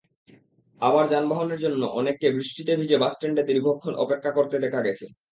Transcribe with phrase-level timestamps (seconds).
[0.81, 5.05] আবার যানবাহনের জন্য অনেককে বৃষ্টিতে ভিজে বাসস্ট্যান্ডে দীর্ঘক্ষণ অপেক্ষা করতে দেখা গেছে।